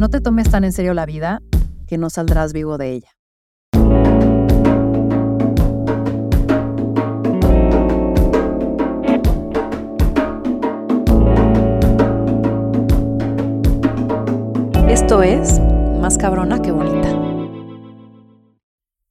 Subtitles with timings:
[0.00, 1.42] No te tomes tan en serio la vida
[1.86, 3.10] que no saldrás vivo de ella.
[14.88, 15.60] Esto es
[16.00, 17.10] Más cabrona que bonita.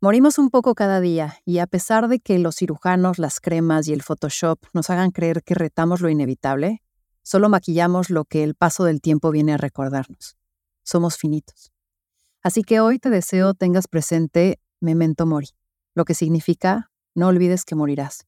[0.01, 3.93] Morimos un poco cada día y a pesar de que los cirujanos, las cremas y
[3.93, 6.81] el Photoshop nos hagan creer que retamos lo inevitable,
[7.21, 10.38] solo maquillamos lo que el paso del tiempo viene a recordarnos
[10.89, 11.71] somos finitos.
[12.41, 15.49] Así que hoy te deseo tengas presente memento mori,
[15.93, 18.25] lo que significa no olvides que morirás.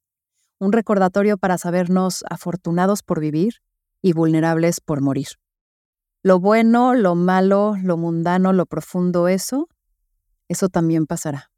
[0.59, 3.55] Un recordatorio para sabernos afortunados por vivir
[4.01, 5.27] y vulnerables por morir.
[6.23, 9.67] Lo bueno, lo malo, lo mundano, lo profundo, eso,
[10.49, 11.51] eso también pasará.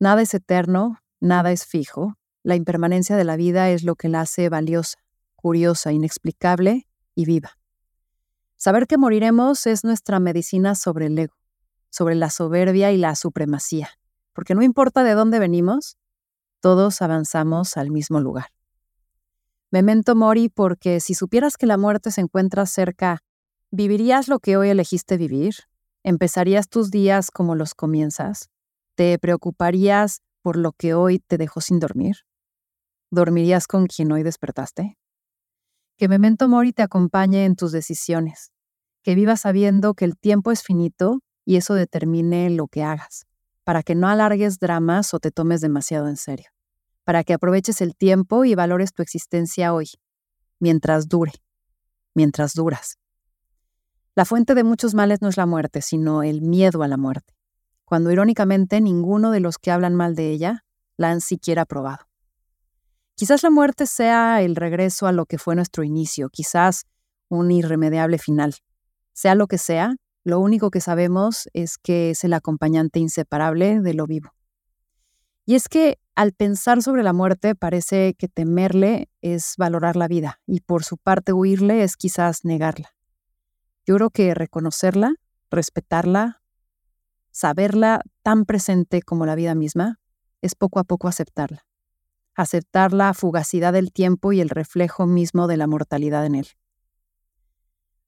[0.00, 2.14] Nada es eterno, nada es fijo.
[2.42, 4.98] La impermanencia de la vida es lo que la hace valiosa,
[5.36, 7.58] curiosa, inexplicable y viva.
[8.58, 11.36] Saber que moriremos es nuestra medicina sobre el ego,
[11.90, 13.88] sobre la soberbia y la supremacía,
[14.32, 15.96] porque no importa de dónde venimos,
[16.60, 18.48] todos avanzamos al mismo lugar.
[19.70, 23.22] Memento mori porque si supieras que la muerte se encuentra cerca,
[23.70, 25.54] ¿vivirías lo que hoy elegiste vivir?
[26.02, 28.50] ¿Empezarías tus días como los comienzas?
[28.96, 32.16] ¿Te preocuparías por lo que hoy te dejó sin dormir?
[33.12, 34.98] ¿Dormirías con quien hoy despertaste?
[35.98, 38.52] Que Memento Mori te acompañe en tus decisiones,
[39.02, 43.26] que vivas sabiendo que el tiempo es finito y eso determine lo que hagas,
[43.64, 46.50] para que no alargues dramas o te tomes demasiado en serio,
[47.02, 49.88] para que aproveches el tiempo y valores tu existencia hoy,
[50.60, 51.32] mientras dure,
[52.14, 52.98] mientras duras.
[54.14, 57.34] La fuente de muchos males no es la muerte, sino el miedo a la muerte,
[57.84, 60.64] cuando irónicamente ninguno de los que hablan mal de ella
[60.96, 62.07] la han siquiera probado.
[63.18, 66.84] Quizás la muerte sea el regreso a lo que fue nuestro inicio, quizás
[67.28, 68.54] un irremediable final.
[69.12, 73.94] Sea lo que sea, lo único que sabemos es que es el acompañante inseparable de
[73.94, 74.30] lo vivo.
[75.44, 80.40] Y es que al pensar sobre la muerte parece que temerle es valorar la vida
[80.46, 82.94] y por su parte huirle es quizás negarla.
[83.84, 85.14] Yo creo que reconocerla,
[85.50, 86.40] respetarla,
[87.32, 89.98] saberla tan presente como la vida misma,
[90.40, 91.67] es poco a poco aceptarla
[92.38, 96.46] aceptar la fugacidad del tiempo y el reflejo mismo de la mortalidad en él.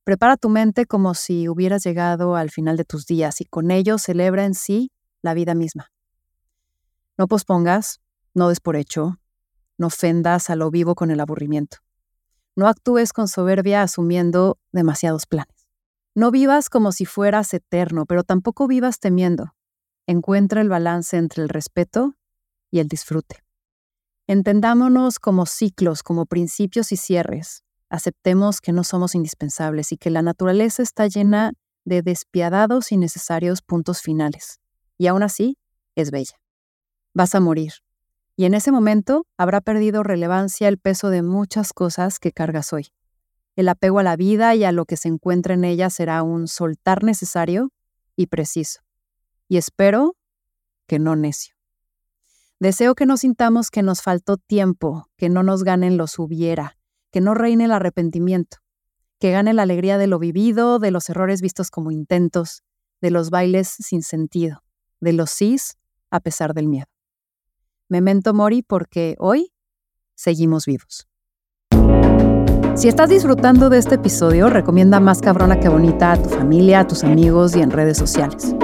[0.04, 3.98] Prepara tu mente como si hubieras llegado al final de tus días y con ello
[3.98, 5.90] celebra en sí la vida misma.
[7.18, 8.00] No pospongas,
[8.32, 9.18] no des por hecho,
[9.78, 11.78] no ofendas a lo vivo con el aburrimiento.
[12.54, 15.66] No actúes con soberbia asumiendo demasiados planes.
[16.14, 19.56] No vivas como si fueras eterno, pero tampoco vivas temiendo.
[20.06, 22.14] Encuentra el balance entre el respeto
[22.70, 23.42] y el disfrute.
[24.30, 27.64] Entendámonos como ciclos, como principios y cierres.
[27.88, 31.54] Aceptemos que no somos indispensables y que la naturaleza está llena
[31.84, 34.60] de despiadados y necesarios puntos finales.
[34.98, 35.58] Y aún así,
[35.96, 36.40] es bella.
[37.12, 37.72] Vas a morir.
[38.36, 42.86] Y en ese momento habrá perdido relevancia el peso de muchas cosas que cargas hoy.
[43.56, 46.46] El apego a la vida y a lo que se encuentra en ella será un
[46.46, 47.72] soltar necesario
[48.14, 48.82] y preciso.
[49.48, 50.14] Y espero
[50.86, 51.59] que no necio.
[52.60, 56.76] Deseo que no sintamos que nos faltó tiempo, que no nos ganen los hubiera,
[57.10, 58.58] que no reine el arrepentimiento,
[59.18, 62.62] que gane la alegría de lo vivido, de los errores vistos como intentos,
[63.00, 64.62] de los bailes sin sentido,
[65.00, 65.78] de los sís
[66.10, 66.84] a pesar del miedo.
[67.88, 69.54] Memento mori porque hoy
[70.14, 71.08] seguimos vivos.
[72.74, 76.86] Si estás disfrutando de este episodio, recomienda más cabrona que bonita a tu familia, a
[76.86, 78.54] tus amigos y en redes sociales.